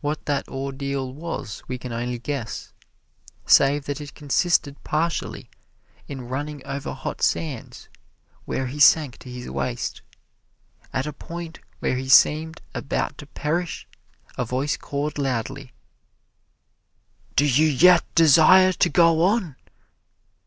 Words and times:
What 0.00 0.24
that 0.24 0.48
ordeal 0.48 1.12
was 1.12 1.62
we 1.68 1.76
can 1.76 1.92
only 1.92 2.18
guess, 2.18 2.72
save 3.44 3.84
that 3.84 4.00
it 4.00 4.14
consisted 4.14 4.82
partially 4.82 5.50
in 6.08 6.26
running 6.26 6.64
over 6.64 6.94
hot 6.94 7.20
sands 7.20 7.90
where 8.46 8.68
he 8.68 8.80
sank 8.80 9.18
to 9.18 9.30
his 9.30 9.50
waist. 9.50 10.00
At 10.90 11.04
a 11.06 11.12
point 11.12 11.60
where 11.80 11.96
he 11.96 12.08
seemed 12.08 12.62
about 12.74 13.18
to 13.18 13.26
perish 13.26 13.86
a 14.38 14.46
voice 14.46 14.78
called 14.78 15.18
loudly, 15.18 15.74
"Do 17.36 17.44
you 17.44 17.66
yet 17.66 18.04
desire 18.14 18.72
to 18.72 18.88
go 18.88 19.22
on?" 19.22 19.56